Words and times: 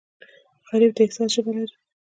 غریب 0.69 0.91
د 0.97 0.99
احساس 1.05 1.29
ژبه 1.35 1.51
لري 1.57 1.75